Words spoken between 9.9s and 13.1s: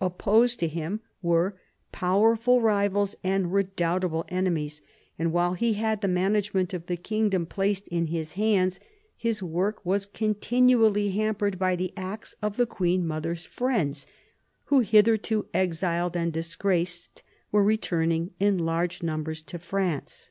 continually hampered by the acts of the queen